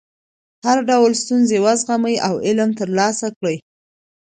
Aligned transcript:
هر 0.65 0.77
ډول 0.89 1.11
ستونزې 1.23 1.57
وزغمئ 1.65 2.15
او 2.27 2.33
علم 2.45 2.69
ترلاسه 2.79 3.27
کړئ. 3.37 3.57